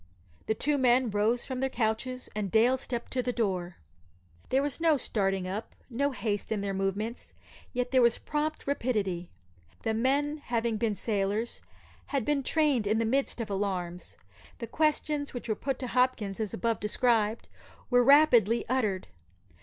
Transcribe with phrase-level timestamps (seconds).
[0.47, 3.75] The two men rose from their couches, and Dale stepped to the door.
[4.49, 7.33] There was no starting up, no haste in their movements,
[7.71, 9.29] yet there was prompt rapidity.
[9.83, 11.61] The men, having been sailors,
[12.07, 14.17] had been trained in the midst of alarms.
[14.57, 17.47] The questions which were put to Hopkins, as above described,
[17.91, 19.05] were rapidly uttered.